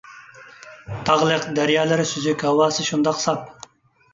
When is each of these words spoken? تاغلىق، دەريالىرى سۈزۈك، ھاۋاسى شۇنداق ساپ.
تاغلىق، 1.09 1.45
دەريالىرى 1.59 2.07
سۈزۈك، 2.13 2.47
ھاۋاسى 2.49 2.87
شۇنداق 2.89 3.21
ساپ. 3.27 3.69